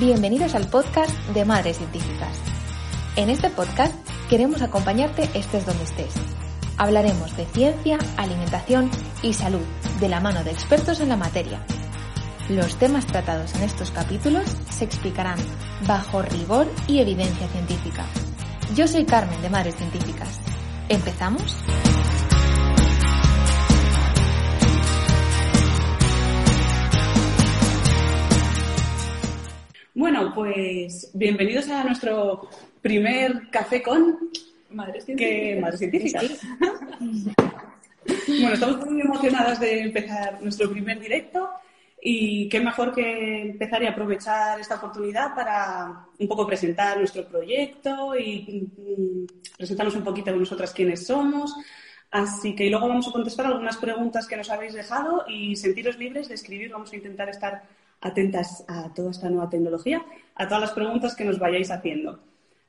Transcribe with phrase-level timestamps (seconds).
[0.00, 2.40] Bienvenidos al podcast de Madres Científicas.
[3.16, 3.94] En este podcast
[4.30, 6.14] queremos acompañarte estés donde estés.
[6.78, 8.90] Hablaremos de ciencia, alimentación
[9.22, 9.60] y salud
[10.00, 11.66] de la mano de expertos en la materia.
[12.48, 15.38] Los temas tratados en estos capítulos se explicarán
[15.86, 18.06] bajo rigor y evidencia científica.
[18.74, 20.40] Yo soy Carmen de Madres Científicas.
[20.88, 21.62] ¿Empezamos?
[30.00, 32.48] Bueno, pues bienvenidos a nuestro
[32.80, 34.30] primer café con
[34.70, 36.24] Madres Científicas.
[38.26, 41.50] bueno, estamos muy emocionadas de empezar nuestro primer directo
[42.00, 48.16] y qué mejor que empezar y aprovechar esta oportunidad para un poco presentar nuestro proyecto
[48.18, 49.26] y mm,
[49.58, 51.54] presentarnos un poquito de nosotras quiénes somos.
[52.10, 56.28] Así que luego vamos a contestar algunas preguntas que nos habéis dejado y sentiros libres
[56.28, 56.72] de escribir.
[56.72, 57.64] Vamos a intentar estar
[58.00, 62.20] atentas a toda esta nueva tecnología, a todas las preguntas que nos vayáis haciendo.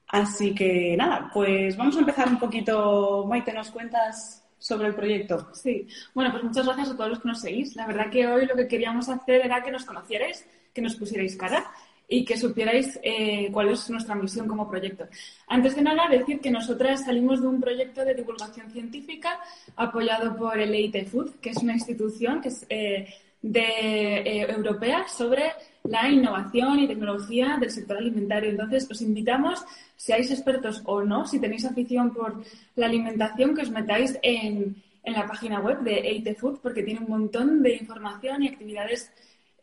[0.07, 3.25] Así que nada, pues vamos a empezar un poquito.
[3.27, 5.47] Maite, ¿nos cuentas sobre el proyecto?
[5.53, 7.75] Sí, bueno, pues muchas gracias a todos los que nos seguís.
[7.75, 11.37] La verdad que hoy lo que queríamos hacer era que nos conocierais, que nos pusierais
[11.37, 11.65] cara
[12.09, 15.07] y que supierais eh, cuál es nuestra misión como proyecto.
[15.47, 19.39] Antes de nada, decir que nosotras salimos de un proyecto de divulgación científica
[19.77, 23.07] apoyado por el EIT Food, que es una institución que es eh,
[23.41, 25.43] de, eh, europea sobre
[25.83, 28.49] la innovación y tecnología del sector alimentario.
[28.51, 29.63] Entonces, os invitamos,
[29.95, 32.43] seáis expertos o no, si tenéis afición por
[32.75, 37.09] la alimentación, que os metáis en, en la página web de Food, porque tiene un
[37.09, 39.11] montón de información y actividades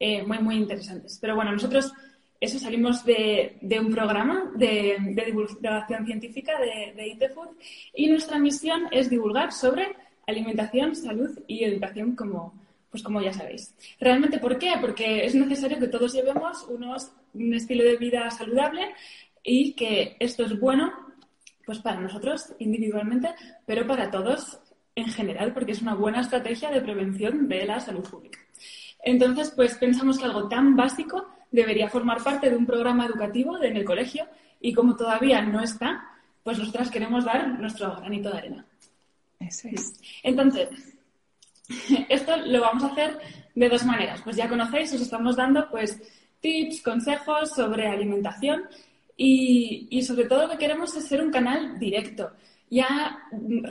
[0.01, 1.19] eh, muy, muy interesantes.
[1.21, 1.93] Pero bueno, nosotros
[2.41, 7.31] eso salimos de, de un programa de, de, divulgación científica de, de
[7.95, 12.55] y nuestra misión es divulgar sobre alimentación, salud y educación como,
[12.91, 13.75] pues como ya sabéis.
[14.00, 14.75] ¿Realmente por qué?
[14.81, 18.94] Porque es necesario que todos llevemos unos, un estilo de vida saludable
[19.43, 20.93] y que esto es bueno
[21.65, 23.34] pues para nosotros individualmente,
[23.66, 24.59] pero para todos
[24.94, 28.38] en general, porque es una buena estrategia de prevención de la salud pública.
[29.04, 33.77] Entonces, pues pensamos que algo tan básico debería formar parte de un programa educativo en
[33.77, 34.27] el colegio
[34.60, 36.09] y como todavía no está,
[36.43, 38.66] pues nosotras queremos dar nuestro granito de arena.
[39.38, 40.00] Eso es.
[40.22, 40.69] Entonces,
[42.09, 43.19] esto lo vamos a hacer
[43.55, 44.21] de dos maneras.
[44.23, 46.01] Pues ya conocéis, os estamos dando pues
[46.41, 48.65] tips, consejos sobre alimentación
[49.17, 52.31] y, sobre todo lo que queremos es ser un canal directo.
[52.71, 53.19] Ya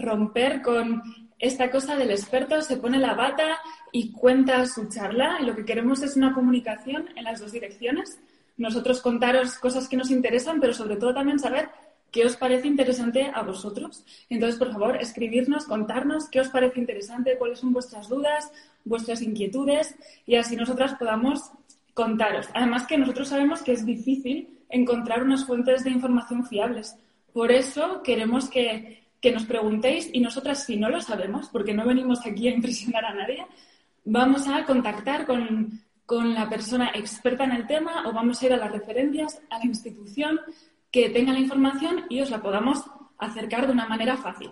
[0.02, 1.02] romper con
[1.40, 3.60] esta cosa del experto se pone la bata
[3.92, 8.20] y cuenta su charla lo que queremos es una comunicación en las dos direcciones.
[8.58, 11.70] Nosotros contaros cosas que nos interesan, pero sobre todo también saber
[12.12, 14.04] qué os parece interesante a vosotros.
[14.30, 18.52] Entonces, por favor, escribirnos, contarnos qué os parece interesante, cuáles son vuestras dudas,
[18.86, 19.96] vuestras inquietudes
[20.26, 21.52] y así nosotras podamos
[21.94, 22.48] contaros.
[22.54, 26.96] Además que nosotros sabemos que es difícil encontrar unas fuentes de información fiables.
[27.34, 31.86] Por eso queremos que, que nos preguntéis y nosotras, si no lo sabemos, porque no
[31.86, 33.46] venimos aquí a impresionar a nadie,
[34.06, 38.54] vamos a contactar con, con la persona experta en el tema o vamos a ir
[38.54, 40.40] a las referencias, a la institución
[40.92, 42.84] que tenga la información y os la podamos
[43.18, 44.52] acercar de una manera fácil.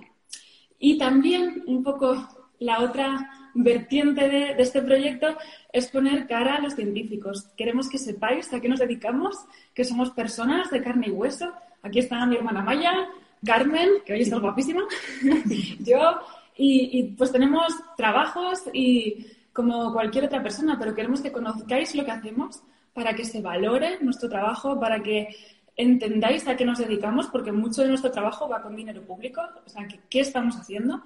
[0.79, 2.27] Y también un poco
[2.59, 5.27] la otra vertiente de, este proyecto
[5.71, 7.47] es poner cara a los científicos.
[7.55, 9.37] Queremos que sepáis a qué nos dedicamos,
[9.73, 11.51] que somos personas de carne y hueso.
[11.81, 13.07] Aquí está mi hermana Maya,
[13.45, 14.83] Carmen, que hoy está guapísima,
[15.79, 16.19] yo,
[16.57, 22.03] y, y, pues tenemos trabajos y como cualquier otra persona, pero queremos que conozcáis lo
[22.03, 22.61] que hacemos
[22.93, 25.35] para que se valore nuestro trabajo, para que
[25.75, 29.69] entendáis a qué nos dedicamos, porque mucho de nuestro trabajo va con dinero público, o
[29.69, 31.03] sea, ¿qué estamos haciendo?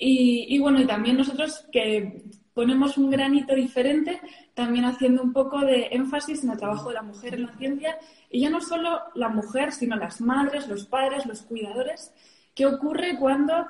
[0.00, 2.22] Y, bueno, y también nosotros que
[2.54, 4.20] ponemos un granito diferente,
[4.54, 7.98] también haciendo un poco de énfasis en el trabajo de la mujer en la ciencia,
[8.30, 12.12] y ya no solo la mujer, sino las madres, los padres, los cuidadores.
[12.54, 13.66] ¿Qué ocurre cuando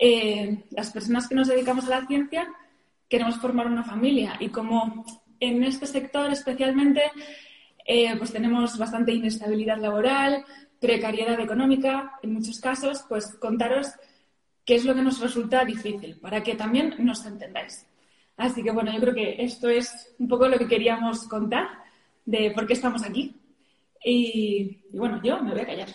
[0.00, 2.48] eh, las personas que nos dedicamos a la ciencia
[3.08, 4.36] queremos formar una familia?
[4.38, 5.04] Y como
[5.40, 7.02] en este sector especialmente
[7.84, 10.44] eh, pues tenemos bastante inestabilidad laboral,
[10.80, 13.88] precariedad económica, en muchos casos, pues contaros
[14.64, 17.86] qué es lo que nos resulta difícil, para que también nos entendáis.
[18.36, 21.68] Así que bueno, yo creo que esto es un poco lo que queríamos contar
[22.24, 23.36] de por qué estamos aquí.
[24.04, 25.88] Y, bueno, yo me voy a callar.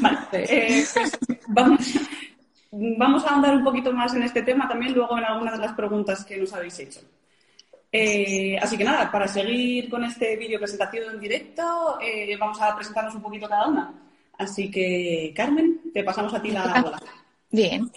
[0.00, 0.84] Vale, eh,
[1.48, 1.80] vamos,
[2.70, 5.72] vamos a andar un poquito más en este tema también luego en algunas de las
[5.74, 7.00] preguntas que nos habéis hecho.
[7.90, 12.74] Eh, así que nada, para seguir con este vídeo presentación en directo, eh, vamos a
[12.76, 13.94] presentarnos un poquito cada una.
[14.38, 17.02] Así que, Carmen, te pasamos a ti la bola.
[17.50, 17.90] Bien.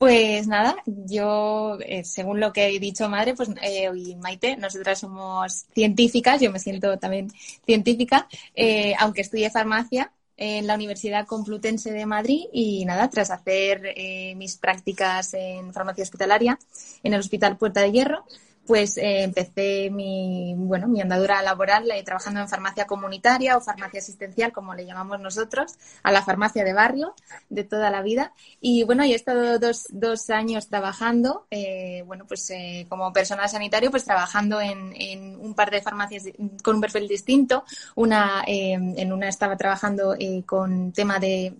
[0.00, 4.98] Pues nada, yo, eh, según lo que he dicho madre, pues eh, y Maite, nosotras
[4.98, 7.30] somos científicas, yo me siento también
[7.66, 13.94] científica, eh, aunque estudié farmacia en la Universidad Complutense de Madrid y nada, tras hacer
[14.36, 16.58] mis prácticas en farmacia hospitalaria
[17.02, 18.24] en el Hospital Puerta de Hierro,
[18.70, 23.98] pues eh, empecé mi, bueno, mi andadura laboral eh, trabajando en farmacia comunitaria o farmacia
[23.98, 25.74] asistencial, como le llamamos nosotros,
[26.04, 27.16] a la farmacia de barrio
[27.48, 28.32] de toda la vida.
[28.60, 32.52] Y bueno, he estado dos, dos años trabajando, eh, bueno, pues
[32.88, 36.26] como personal sanitario, pues trabajando en, en, un par de farmacias
[36.62, 37.64] con un perfil distinto.
[37.96, 41.56] Una, en una estaba trabajando con tema de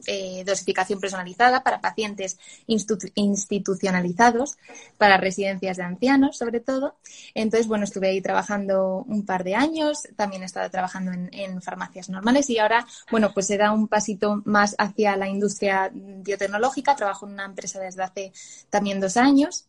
[0.46, 4.58] dosificación personalizada para pacientes institucionalizados,
[4.96, 6.99] para residencias de ancianos, sobre todo.
[7.34, 12.08] Entonces, bueno, estuve ahí trabajando un par de años, también he estado trabajando en, farmacias
[12.08, 16.96] normales y ahora, bueno, pues he dado un pasito más hacia la industria biotecnológica.
[16.96, 18.32] Trabajo en una empresa desde hace
[18.70, 19.66] también dos años.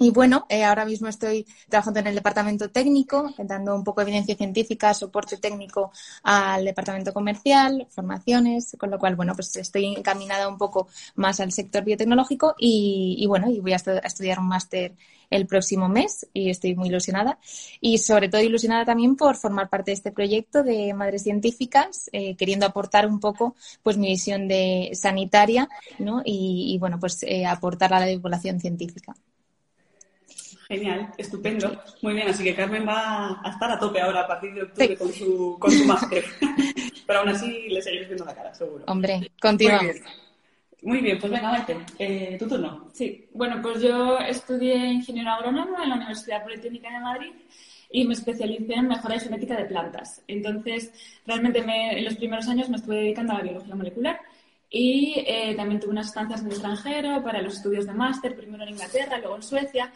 [0.00, 4.10] Y bueno, eh, ahora mismo estoy trabajando en el departamento técnico, dando un poco de
[4.10, 5.90] evidencia científica, soporte técnico
[6.22, 10.86] al departamento comercial, formaciones, con lo cual, bueno, pues estoy encaminada un poco
[11.16, 14.94] más al sector biotecnológico y, y bueno, y voy a, estudiar un máster
[15.30, 17.38] el próximo mes y estoy muy ilusionada.
[17.80, 22.36] Y sobre todo ilusionada también por formar parte de este proyecto de Madres Científicas, eh,
[22.36, 25.68] queriendo aportar un poco pues mi visión de sanitaria
[25.98, 26.22] ¿no?
[26.24, 29.14] y, bueno, pues eh, aportar a la divulgación científica.
[30.68, 31.82] Genial, estupendo.
[32.02, 34.96] Muy bien, así que Carmen va a estar a tope ahora a partir de octubre
[34.98, 36.22] con su, con su máster.
[37.06, 38.84] Pero aún así le seguiré viendo la cara, seguro.
[38.86, 39.96] Hombre, continuamos.
[40.82, 42.90] Muy bien, pues venga, Maite, eh, tu turno.
[42.92, 47.32] Sí, bueno, pues yo estudié ingeniero agrónomo en la Universidad Politécnica de Madrid
[47.90, 50.22] y me especialicé en mejora y genética de plantas.
[50.28, 50.92] Entonces,
[51.26, 54.20] realmente en los primeros años me estuve dedicando a la biología molecular
[54.70, 58.62] y eh, también tuve unas estancias en el extranjero para los estudios de máster, primero
[58.64, 59.90] en Inglaterra, luego en Suecia.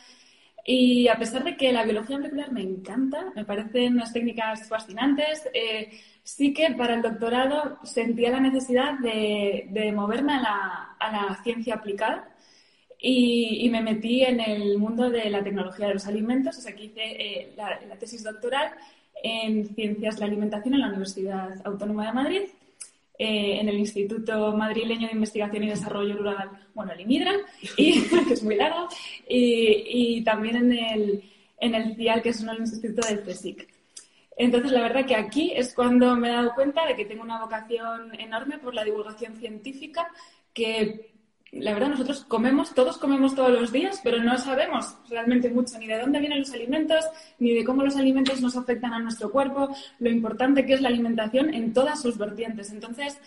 [0.64, 5.48] Y a pesar de que la biología molecular me encanta, me parecen unas técnicas fascinantes,
[5.52, 5.90] eh,
[6.22, 10.40] sí que para el doctorado sentía la necesidad de, moverme a
[11.00, 12.28] la, ciencia aplicada
[12.98, 16.56] y, me metí en el mundo de la tecnología de los alimentos.
[16.58, 18.72] O sea, que hice eh, la, tesis doctoral
[19.22, 22.42] en ciencias de la alimentación en la Universidad Autónoma de Madrid,
[23.24, 27.34] eh, en el Instituto Madrileño de Investigación y Desarrollo Rural, bueno, el IMIDRA,
[27.76, 28.88] y, que es muy largo,
[29.28, 31.24] y, también en el,
[31.58, 33.68] en el CIAL, que es un instituto del CSIC.
[34.36, 37.40] Entonces, la verdad que aquí es cuando me he dado cuenta de que tengo una
[37.40, 40.08] vocación enorme por la divulgación científica,
[40.52, 41.11] que
[41.52, 45.86] la verdad nosotros comemos, todos comemos todos los días, pero no sabemos realmente mucho ni
[45.86, 47.04] de dónde vienen los alimentos,
[47.38, 49.68] ni de cómo los alimentos nos afectan a nuestro cuerpo,
[49.98, 52.72] lo importante que es la alimentación en todas sus vertientes.
[52.72, 53.18] Entonces,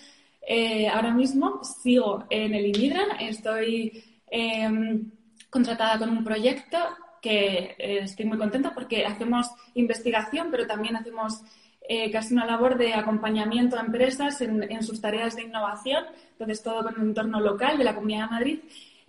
[0.41, 5.11] eh, ahora mismo sigo en el INIDRA, estoy em,
[5.51, 6.77] contratada con un proyecto
[7.21, 11.41] que eh, estoy muy contenta porque hacemos investigación, pero también hacemos
[11.87, 16.83] eh, casi una labor de acompañamiento a empresas en, sus tareas de innovación, entonces todo
[16.83, 18.59] con un entorno local de la Comunidad de Madrid.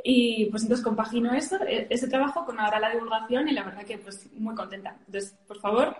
[0.04, 3.84] Y pues entonces compagino eso, e, ese trabajo con ahora la divulgación y la verdad
[3.84, 4.96] que pues muy contenta.
[5.06, 5.96] Entonces, por favor,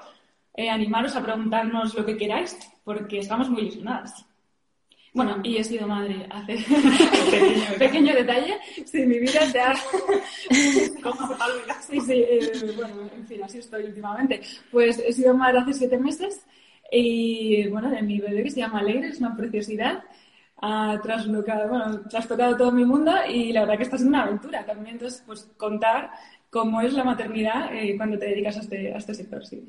[0.55, 4.25] eh, animaros a preguntarnos lo que queráis porque estamos muy ilusionadas.
[5.17, 6.57] Bueno, y he sido madre hace
[7.31, 8.59] pequeño, pequeño detalle.
[8.85, 9.73] Sí, mi vida se ha...
[11.03, 11.35] ¿Cómo se
[11.91, 14.43] Sí, sí, eh, bueno, en fin, así estoy últimamente.
[14.71, 16.45] Pues he sido madre hace siete meses
[16.91, 20.05] y, bueno, de mi bebé que se llama Alegre, es una preciosidad.
[20.59, 24.65] Ha traslocado, bueno, trastocado todo mi mundo y la verdad que esta es una aventura
[24.65, 24.95] también.
[24.95, 26.11] Entonces, pues contar
[26.51, 29.63] cómo es la maternidad eh, cuando te dedicas a este, a este sector, sí.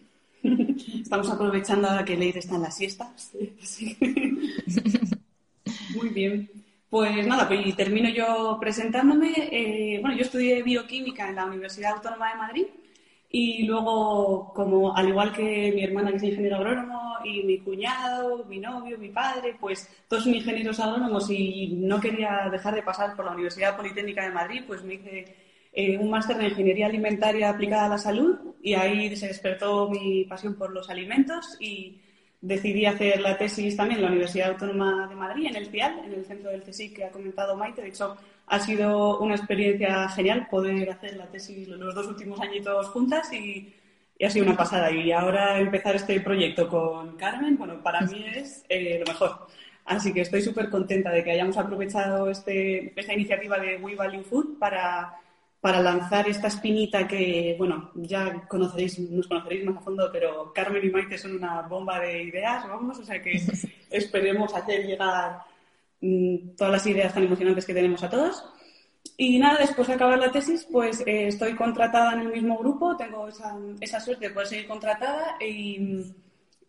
[1.01, 3.11] Estamos aprovechando ahora que Leire está en la siesta.
[3.15, 3.97] Sí, sí.
[5.95, 6.49] Muy bien.
[6.89, 9.33] Pues nada, pues termino yo presentándome.
[9.51, 12.65] Eh, bueno, yo estudié bioquímica en la Universidad Autónoma de Madrid
[13.29, 18.45] y luego, como al igual que mi hermana que es ingeniero agrónomo y mi cuñado,
[18.45, 23.15] mi novio, mi padre, pues todos son ingenieros agrónomos y no quería dejar de pasar
[23.15, 25.35] por la Universidad Politécnica de Madrid, pues me hice
[25.73, 30.23] eh, un máster en ingeniería alimentaria aplicada a la salud y ahí se despertó mi
[30.23, 32.01] pasión por los alimentos y
[32.39, 36.13] decidí hacer la tesis también en la Universidad Autónoma de Madrid, en el CIAL, en
[36.13, 37.81] el centro del CSIC que ha comentado Maite.
[37.81, 38.15] De hecho,
[38.47, 43.73] ha sido una experiencia genial poder hacer la tesis los dos últimos añitos juntas y,
[44.23, 44.89] ha sido una pasada.
[44.91, 49.47] Y ahora empezar este proyecto con Carmen, bueno, para mí es eh, lo mejor.
[49.85, 54.23] Así que estoy súper contenta de que hayamos aprovechado este, esta iniciativa de We Value
[54.23, 55.19] Food para
[55.59, 60.85] para lanzar esta espinita que, bueno, ya conoceréis, nos conoceréis más a fondo, pero Carmen
[60.85, 63.41] y Maite son una bomba de ideas, vamos, o sea que
[63.89, 65.41] esperemos hacer llegar
[65.99, 68.43] todas las ideas tan emocionantes que tenemos a todos.
[69.17, 72.95] y nada, después de acabar la tesis, pues eh, estoy contratada en el mismo grupo,
[72.97, 76.13] tengo esa, esa suerte de poder seguir contratada y,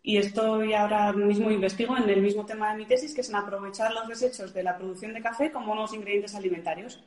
[0.02, 3.36] y, estoy ahora mismo investigo en el mismo tema de mi tesis, que es en
[3.36, 7.02] aprovechar los desechos de la producción de café como unos ingredientes alimentarios.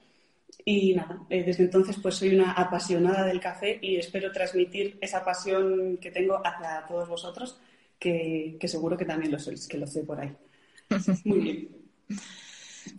[0.66, 5.24] Y nada, eh, desde entonces pues soy una apasionada del café y espero transmitir esa
[5.24, 7.60] pasión que tengo hacia todos vosotros,
[7.98, 10.36] que, que seguro que también lo sois, que lo sé por ahí.
[11.26, 11.81] Muy bien.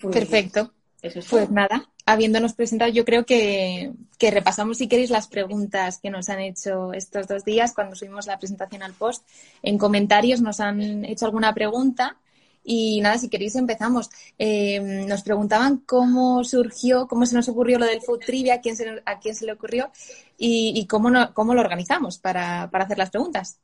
[0.01, 0.73] Pues, Perfecto.
[1.01, 6.29] pues nada, habiéndonos presentado, yo creo que, que, repasamos, si queréis, las preguntas que nos
[6.29, 9.27] han hecho estos dos días cuando subimos la presentación al post.
[9.63, 12.19] En comentarios nos han hecho alguna pregunta
[12.65, 14.11] y nada, si queréis empezamos.
[14.39, 18.77] Eh, nos preguntaban cómo surgió, cómo se nos ocurrió lo del Food Trivia, a quién
[18.77, 19.91] se, a quién se le ocurrió
[20.39, 23.59] y, cómo, cómo lo organizamos para, para hacer las preguntas.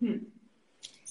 [0.00, 0.26] Hmm.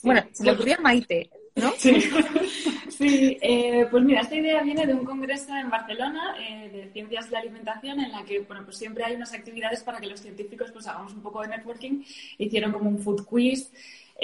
[0.03, 1.71] bueno, se le ocurrió a Maite, ¿no?
[1.77, 1.91] Sí,
[2.97, 7.25] sí eh, pues mira, esta idea viene de un congreso en Barcelona eh, de ciencias
[7.25, 10.21] de la alimentación en la que, bueno, pues siempre hay unas actividades para que los
[10.21, 12.03] científicos pues hagamos un poco de networking.
[12.37, 13.71] Hicieron como un food quiz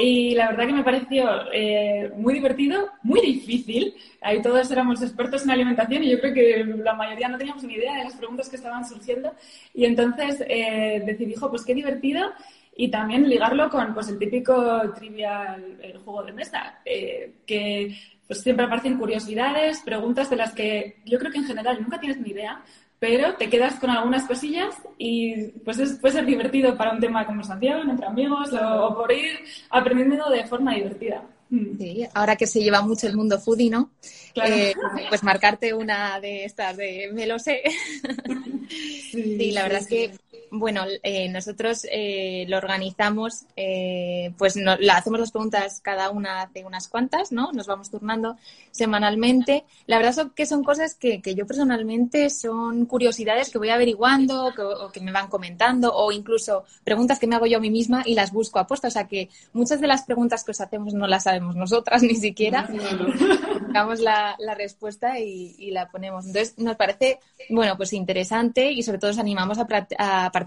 [0.02, 3.96] y la verdad que me pareció eh, muy divertido, muy difícil.
[4.22, 7.74] Ahí todos éramos expertos en alimentación y yo creo que la mayoría no teníamos ni
[7.74, 9.34] idea de las preguntas que estaban surgiendo.
[9.74, 12.32] Y entonces eh, decidí, pues qué divertido.
[12.78, 17.94] Y también ligarlo con pues, el típico trivial, el juego de mesa, eh, que
[18.30, 22.20] pues siempre aparecen curiosidades, preguntas de las que yo creo que en general nunca tienes
[22.20, 22.64] ni idea,
[23.00, 27.22] pero te quedas con algunas cosillas y pues es, puede ser divertido para un tema
[27.22, 29.40] de conversación entre amigos o, por ir
[29.72, 31.24] aprendiendo de forma divertida.
[31.50, 31.78] Mm.
[31.80, 33.94] Sí, ahora que se lleva mucho el mundo foodie, ¿no?
[34.36, 34.76] Eh,
[35.10, 37.64] pues marcarte una de estas de me lo sé.
[39.12, 40.12] sí, la verdad es que
[40.52, 46.50] bueno, eh, nosotros eh, lo organizamos, eh, pues no, la, hacemos las preguntas cada una
[46.54, 47.52] de unas cuantas, ¿no?
[47.52, 48.38] Nos vamos turnando
[48.72, 49.66] semanalmente.
[49.86, 54.54] La verdad es que son cosas que, que yo personalmente son curiosidades que voy averiguando
[54.56, 57.70] que, o que me van comentando o incluso preguntas que me hago yo a mí
[57.70, 58.88] misma y las busco a posta.
[58.88, 62.16] O sea que muchas de las preguntas que os hacemos no las sabemos nosotras ni
[62.16, 62.68] siquiera.
[63.62, 66.26] Buscamos la, la respuesta y, y, la ponemos.
[66.26, 70.39] Entonces nos parece, bueno, pues interesante y sobre todo os animamos a, a participar,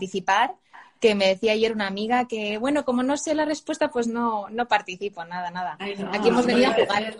[1.00, 4.48] que me decía ayer una amiga que, bueno, como no sé la respuesta, pues no,
[4.50, 5.76] no participo, nada, nada.
[6.12, 7.16] Aquí hemos venido a jugar.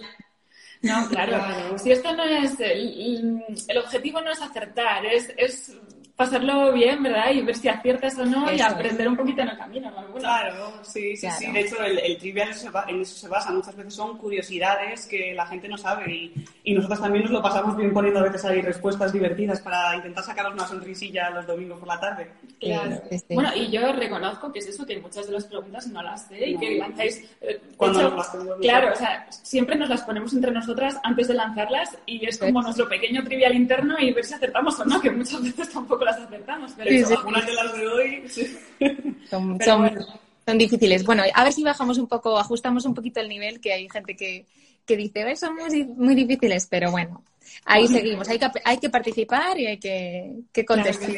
[0.83, 1.79] No, claro.
[1.79, 5.77] Si esto no es, el, el, objetivo no es acertar, es, es
[6.17, 7.31] pasarlo bien, ¿verdad?
[7.33, 9.93] Y ver si aciertas o no y aprender un poquito en el camino.
[10.19, 11.51] Claro, sí, sí, sí.
[11.51, 12.51] De hecho, el, el trivial
[12.89, 13.51] en eso se basa.
[13.51, 17.43] Muchas veces son curiosidades que la gente no sabe y, y, nosotros también nos lo
[17.43, 21.79] pasamos bien poniendo a veces ahí respuestas divertidas para intentar sacaros una sonrisilla los domingos
[21.79, 22.31] por la tarde.
[22.61, 23.01] Claro.
[23.31, 26.51] Bueno, y yo reconozco que es eso, que muchas de las preguntas no las sé
[26.51, 27.25] y que lanzáis...
[27.41, 28.17] Eh, Cuando
[28.61, 32.63] Claro, o sea, siempre nos las ponemos entre nosotras antes de lanzarlas y es como
[32.63, 36.19] nuestro pequeño trivial interno y ver si acertamos o no, que muchas veces tampoco las
[36.19, 38.25] acertamos, pero algunas de las de hoy
[39.31, 41.05] son, son, difíciles.
[41.05, 44.17] Bueno, a ver si bajamos un poco, ajustamos un poquito el nivel, que hay gente
[44.17, 44.47] que,
[44.85, 47.23] que dice, son muy, muy difíciles, pero bueno,
[47.65, 48.29] ahí seguimos.
[48.29, 51.11] Hay que, hay que participar y hay que, que contestar.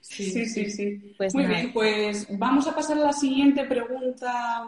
[0.00, 1.14] Sí, sí, sí.
[1.18, 4.66] Pues muy bien, pues vamos a pasar a la siguiente pregunta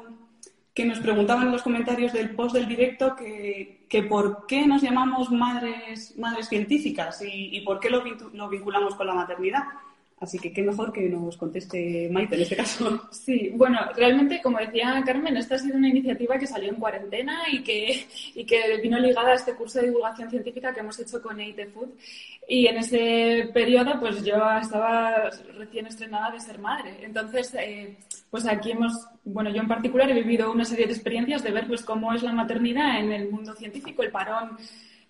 [0.75, 4.83] que nos preguntaban en los comentarios del post del directo que, que por qué nos
[4.83, 9.65] llamamos madres, madres científicas y, y por qué lo, lo, vinculamos con la maternidad.
[10.21, 13.09] Así que qué mejor que nos conteste Maite en este caso.
[13.11, 17.45] Sí, bueno, realmente, como decía Carmen, esta ha sido una iniciativa que salió en cuarentena
[17.51, 21.23] y que, y que vino ligada a este curso de divulgación científica que hemos hecho
[21.23, 21.89] con EIT Food.
[22.47, 26.99] Y en ese periodo, pues yo estaba recién estrenada de ser madre.
[27.03, 27.97] Entonces, eh,
[28.31, 28.93] pues aquí hemos,
[29.25, 32.23] bueno, yo en particular he vivido una serie de experiencias de ver pues cómo es
[32.23, 34.59] la maternidad en el mundo científico, el parón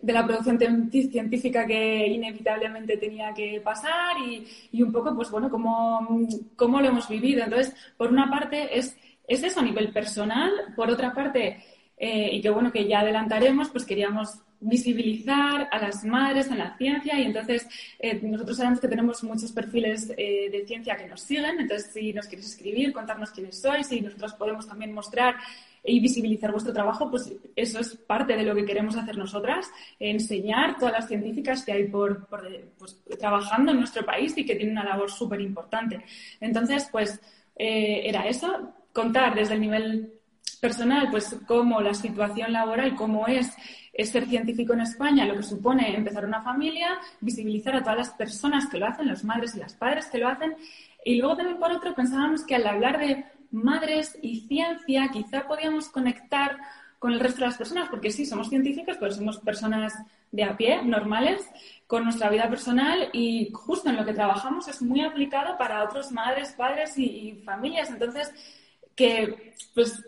[0.03, 5.51] de la producción científica que inevitablemente tenía que pasar y, y un poco, pues bueno,
[5.51, 6.27] cómo,
[6.57, 7.45] cómo, lo hemos vivido.
[7.45, 11.63] Entonces, por una parte es, es eso a nivel personal, por otra parte,
[11.97, 16.77] eh, y que bueno, que ya adelantaremos, pues queríamos visibilizar a las madres en la
[16.77, 17.67] ciencia y entonces
[17.99, 22.13] eh, nosotros sabemos que tenemos muchos perfiles eh, de ciencia que nos siguen, entonces si
[22.13, 25.37] nos queréis escribir, contarnos quiénes sois y nosotros podemos también mostrar
[25.85, 30.79] y visibilizar vuestro trabajo, pues eso es parte de lo que queremos hacer nosotras, enseñar
[30.79, 32.47] todas las científicas que hay por, por
[32.79, 36.05] pues, trabajando en nuestro país y que tienen una labor súper importante.
[36.41, 37.21] Entonces, pues
[37.57, 40.13] eh, era eso, contar desde el nivel
[40.61, 43.57] personal, pues cómo la situación laboral, cómo es
[44.05, 48.67] ser científico en España, lo que supone empezar una familia, visibilizar a todas las personas
[48.69, 50.55] que lo hacen, los madres y las padres que lo hacen.
[51.05, 55.89] Y luego también por otro pensábamos que al hablar de madres y ciencia quizá podíamos
[55.89, 56.59] conectar
[56.99, 59.95] con el resto de las personas, porque sí, somos científicos, pero somos personas
[60.33, 61.49] de a pie, normales,
[61.87, 66.13] con nuestra vida personal y justo en lo que trabajamos es muy aplicado para otros
[66.13, 67.91] madres, padres y, familias.
[67.91, 68.33] Entonces,
[68.95, 70.05] que pues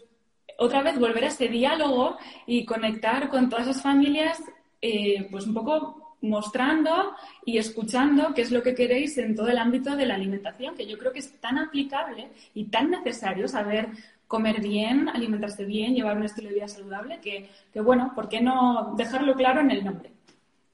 [0.58, 4.40] otra vez volver a ese diálogo y conectar con todas esas familias,
[4.80, 7.14] eh, pues un poco mostrando
[7.44, 10.86] y escuchando qué es lo que queréis en todo el ámbito de la alimentación, que
[10.86, 13.88] yo creo que es tan aplicable y tan necesario saber
[14.26, 17.50] comer bien, alimentarse bien, llevar un estilo de vida saludable, que,
[17.82, 20.10] bueno, ¿por qué no dejarlo claro en el nombre?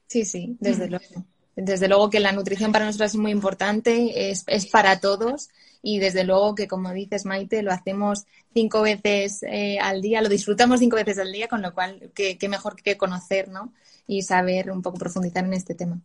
[0.07, 1.25] Sí, sí, desde luego.
[1.57, 5.49] Desde luego que la nutrición para nosotros es muy importante, es, para todos
[5.81, 10.29] y desde luego que, como dices, Maite, lo hacemos cinco veces eh, al día, lo
[10.29, 13.73] disfrutamos cinco veces al día, con lo cual, qué, mejor que conocer ¿no?
[14.07, 16.01] y saber un poco profundizar en este tema.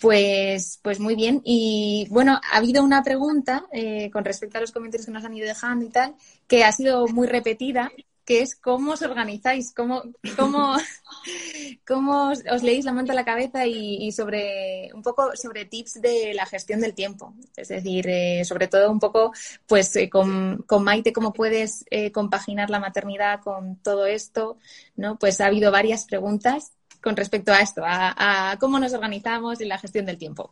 [0.00, 1.40] Pues, pues muy bien.
[1.44, 5.34] Y bueno, ha habido una pregunta eh, con respecto a los comentarios que nos han
[5.34, 6.14] ido dejando y tal,
[6.46, 7.90] que ha sido muy repetida,
[8.24, 10.02] que es cómo os organizáis, cómo,
[10.36, 10.76] cómo,
[11.86, 16.32] cómo os, leéis la manta a la cabeza y, sobre un poco sobre tips de
[16.34, 17.34] la gestión del tiempo.
[17.56, 19.32] Es decir, eh, sobre todo un poco,
[19.66, 24.58] pues eh, con, con, Maite, cómo puedes compaginar la maternidad con todo esto,
[24.96, 25.18] ¿no?
[25.18, 26.72] Pues ha habido varias preguntas
[27.04, 30.50] con respecto a esto, a, cómo nos organizamos y la gestión del tiempo.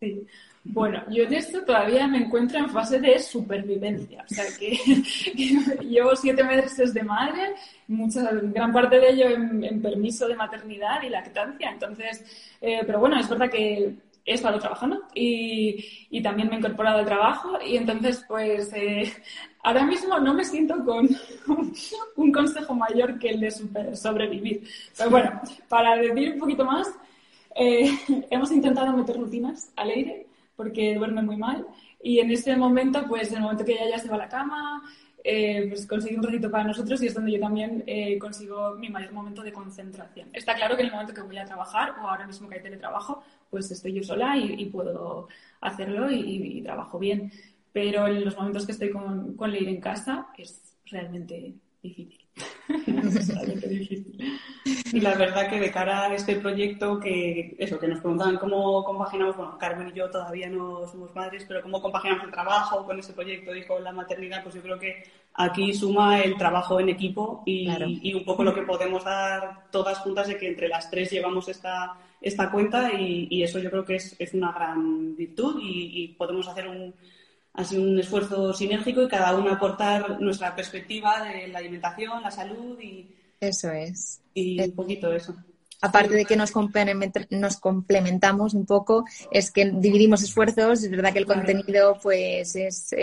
[0.00, 0.24] Sí.
[0.64, 4.24] Bueno, yo en esto todavía me encuentro en fase de supervivencia.
[4.30, 4.76] O sea que,
[5.84, 7.54] llevo siete meses de madre,
[7.86, 11.70] mucha, gran parte de ello en, permiso de maternidad y lactancia.
[11.70, 12.24] Entonces,
[12.60, 13.94] eh, pero bueno, es verdad que
[14.28, 19.10] he estado trabajando y, también me he incorporado al trabajo y entonces pues eh,
[19.62, 21.08] ahora mismo no me siento con
[22.16, 23.50] un consejo mayor que el de
[23.96, 24.68] sobrevivir.
[24.96, 26.88] Pero bueno, para decir un poquito más,
[27.54, 27.90] eh,
[28.30, 30.27] hemos intentado meter rutinas al aire
[30.58, 31.64] porque duerme muy mal
[32.02, 34.28] y en este momento, pues en el momento que ella ya se va a la
[34.28, 34.82] cama,
[35.22, 38.88] eh, pues consigue un ratito para nosotros y es donde yo también eh, consigo mi
[38.88, 40.28] mayor momento de concentración.
[40.32, 42.62] Está claro que en el momento que voy a trabajar o ahora mismo que hay
[42.62, 45.28] teletrabajo, pues estoy yo sola y, puedo
[45.60, 47.30] hacerlo y, trabajo bien.
[47.72, 52.18] Pero en los momentos que estoy con, con Leire en casa es realmente difícil.
[54.92, 58.84] Y la verdad que de cara a este proyecto, que eso, que nos preguntaban cómo
[58.84, 62.98] compaginamos, bueno, Carmen y yo todavía no somos padres, pero cómo compaginamos el trabajo con
[62.98, 65.04] ese proyecto y con la maternidad, pues yo creo que
[65.34, 67.68] aquí suma el trabajo en equipo y,
[68.02, 71.48] y un poco lo que podemos dar todas juntas de que entre las tres llevamos
[71.48, 76.48] esta, esta cuenta y, eso yo creo que es, es una gran virtud y podemos
[76.48, 76.94] hacer un
[77.64, 82.78] sido un esfuerzo sinérgico y cada uno aportar nuestra perspectiva de la alimentación, la salud
[82.80, 83.14] y...
[83.40, 84.20] Eso es.
[84.34, 85.36] Y un poquito eso
[85.80, 86.52] aparte de que nos,
[87.30, 92.94] nos complementamos un poco, es que dividimos esfuerzos, es verdad que el contenido pues es,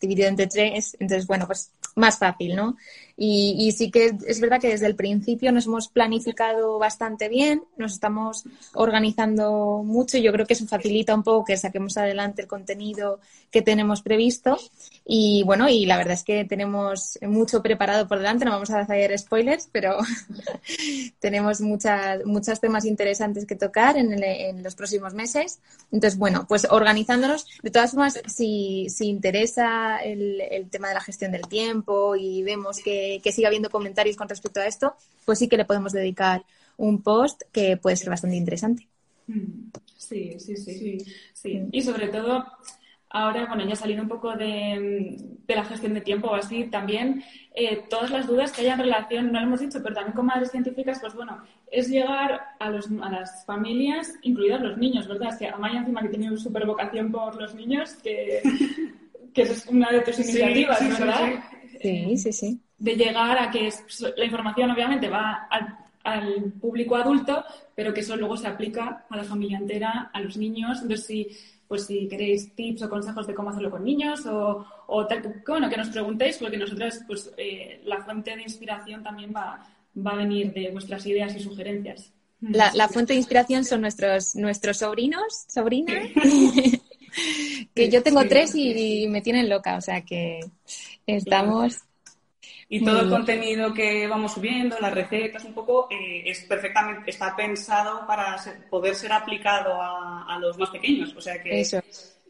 [0.00, 2.76] dividido entre tres, entonces bueno, pues más fácil, ¿no?
[3.16, 7.62] Y, y, sí que es verdad que desde el principio nos hemos planificado bastante bien,
[7.76, 12.42] nos estamos organizando mucho y yo creo que eso facilita un poco que saquemos adelante
[12.42, 13.20] el contenido
[13.52, 14.58] que tenemos previsto
[15.04, 18.80] y bueno, y la verdad es que tenemos mucho preparado por delante, no vamos a
[18.80, 19.98] hacer spoilers, pero
[21.20, 25.60] tenemos muchas muchos temas interesantes que tocar en, los próximos meses.
[25.92, 27.46] Entonces, bueno, pues organizándonos.
[27.62, 32.78] De todas formas, si, si interesa el, tema de la gestión del tiempo y vemos
[32.78, 36.44] que, que sigue habiendo comentarios con respecto a esto, pues sí que le podemos dedicar
[36.76, 38.88] un post que puede ser bastante interesante.
[39.26, 40.98] Mm, sí, sí, sí.
[41.32, 41.62] sí.
[41.72, 42.44] Y sobre todo,
[43.14, 47.22] Ahora, bueno, ya saliendo un poco de, la gestión de tiempo o así, también
[47.54, 50.26] eh, todas las dudas que haya en relación, no lo hemos dicho, pero también con
[50.26, 55.28] madres científicas, pues bueno, es llegar a, los, a las familias, incluidos los niños, ¿verdad?
[55.28, 58.42] Es que Amaya encima que tiene una super vocación por los niños, que,
[59.32, 61.44] que es una de tus iniciativas, ¿verdad?
[61.80, 62.60] Sí, sí, sí.
[62.78, 63.72] De llegar a que
[64.16, 67.44] la información obviamente va al, al público adulto,
[67.76, 70.82] pero que eso luego se aplica a la familia entera, a los niños.
[70.82, 71.28] Entonces, si
[71.74, 75.68] pues si queréis tips o consejos de cómo hacerlo con niños o, o tal, bueno,
[75.68, 79.60] que nos preguntéis, porque nosotras, pues eh, la fuente de inspiración también va,
[79.98, 82.12] va a venir de vuestras ideas y sugerencias.
[82.40, 86.10] La, la fuente de inspiración son nuestros, nuestros sobrinos, sobrinas,
[87.74, 90.38] que yo tengo tres y, me tienen loca, o sea que
[91.08, 91.80] estamos...
[92.68, 97.36] Y todo el contenido que vamos subiendo, las recetas, un poco, eh, es perfectamente, está
[97.36, 98.36] pensado para
[98.70, 101.14] poder ser aplicado a, los más pequeños.
[101.16, 101.60] O sea que.
[101.60, 101.80] Eso.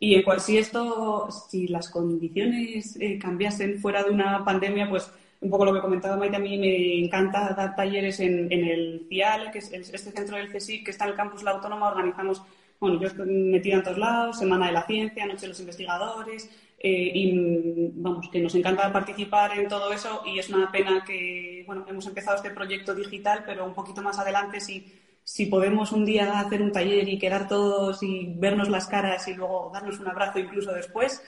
[0.00, 5.10] Y en cual, si esto, si las condiciones eh, cambiasen fuera de una pandemia, pues
[5.44, 9.50] un poco lo que comentaba Maite, a mí me encanta dar talleres en, el CIAL,
[9.50, 12.42] que es este centro del CSIC que está en el campus La Autónoma, organizamos,
[12.80, 16.50] bueno, yo estoy metida en todos lados, Semana de la Ciencia, Noche de los Investigadores,
[16.86, 21.64] eh, y vamos, que nos encanta participar en todo eso y es una pena que,
[21.66, 24.92] bueno, hemos empezado este proyecto digital, pero un poquito más adelante si,
[25.22, 29.32] si podemos un día hacer un taller y quedar todos y vernos las caras y
[29.32, 31.22] luego darnos un abrazo incluso después,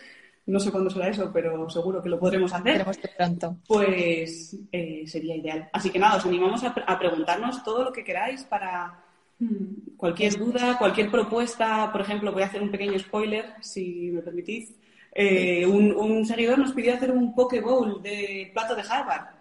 [0.45, 2.85] no sé cuándo será eso, pero seguro que lo podremos hacer.
[3.17, 3.57] pronto.
[3.67, 5.71] Pues eh, sería ideal.
[5.73, 9.03] Así que nada, os animamos a, preguntarnos todo lo que queráis para
[9.39, 11.91] mm, cualquier duda, cualquier propuesta.
[11.91, 14.75] Por ejemplo, voy a hacer un pequeño spoiler, si me permitís.
[15.19, 19.35] Eh, un, seguidor nos pidió hacer un poke bowl de plato de Harvard.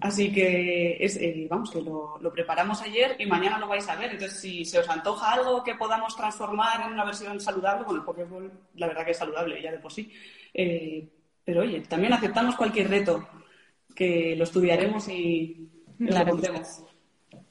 [0.00, 3.94] Así que, es, eh, vamos, que lo, lo, preparamos ayer y mañana lo vais a
[3.94, 4.10] ver.
[4.10, 8.04] Entonces, si se os antoja algo que podamos transformar en una versión saludable, bueno, el
[8.04, 10.12] poke bowl, la verdad que es saludable ya de por sí.
[10.52, 11.08] Eh,
[11.44, 13.28] pero oye, también aceptamos cualquier reto,
[13.94, 16.82] que lo estudiaremos y lo pondremos.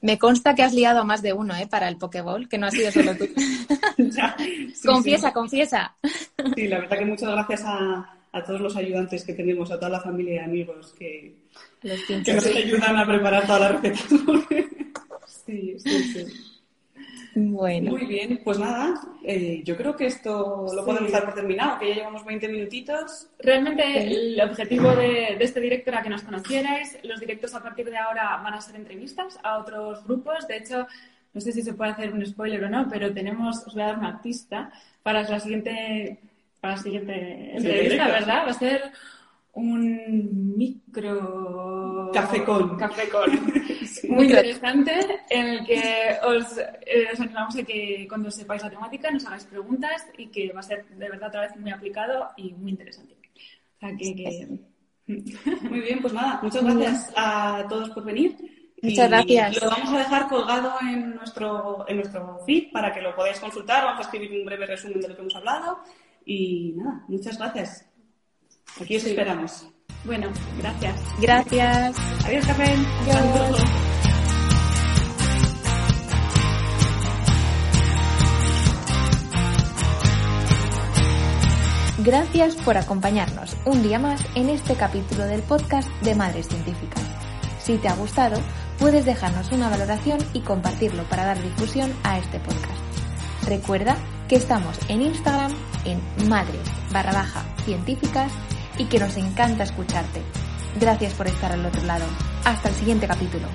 [0.02, 1.68] Me consta que has liado a más de uno ¿eh?
[1.68, 3.28] para el Pokéball, que no ha sido solo tú.
[4.86, 5.96] confiesa, confiesa.
[6.56, 8.16] Sí, la verdad que muchas gracias a,
[8.46, 11.36] todos los ayudantes que tenemos, a toda la familia y amigos que,
[11.82, 14.06] que nos ayudan a preparar todas las recetas.
[15.46, 16.49] sí, sí, sí.
[17.36, 17.92] Bueno.
[17.92, 21.90] Muy bien, pues nada, eh, yo creo que esto lo podemos dar por terminado, que
[21.90, 23.28] ya llevamos 20 minutitos.
[23.40, 26.98] Realmente el objetivo de, este directo era que nos conocierais.
[27.04, 30.48] Los directos a partir de ahora van a ser entrevistas a otros grupos.
[30.48, 30.88] De hecho,
[31.34, 33.88] no sé si se puede hacer un spoiler o no, pero tenemos, os voy a
[33.88, 34.72] dar una pista
[35.04, 36.18] para la siguiente,
[36.60, 38.46] para la siguiente entrevista, ¿verdad?
[38.48, 38.92] Va a ser
[39.54, 43.52] un micro cafecón, cafecón.
[44.10, 44.94] muy interesante
[45.30, 49.46] en el que os, eh, os, animamos a que cuando sepáis la temática nos hagáis
[49.46, 53.16] preguntas y que va a ser de verdad otra vez muy aplicado y muy interesante.
[53.16, 54.60] O sea que,
[55.62, 58.38] Muy bien, pues nada, muchas gracias a todos por venir.
[58.82, 59.62] Muchas gracias.
[59.62, 63.84] Lo vamos a dejar colgado en nuestro, en nuestro feed para que lo podáis consultar.
[63.84, 65.80] Vamos a escribir un breve resumen de lo que hemos hablado.
[66.26, 67.89] Y nada, muchas gracias.
[68.82, 69.68] Aquí os esperamos.
[70.06, 70.96] Bueno, gracias.
[71.20, 71.96] Gracias.
[72.26, 72.76] Adiós, Café.
[82.00, 87.04] Gracias por acompañarnos un día más en este capítulo del podcast de Madres Científicas.
[87.60, 88.40] Si te ha gustado,
[88.80, 92.80] puedes dejarnos una valoración y compartirlo para dar difusión a este podcast.
[93.46, 93.98] Recuerda
[94.30, 95.52] que estamos en Instagram
[95.84, 98.32] en madres barra baja científicas
[98.80, 100.24] y que nos encanta escucharte.
[100.80, 102.06] Gracias por estar al otro lado.
[102.46, 103.48] Hasta el siguiente capítulo.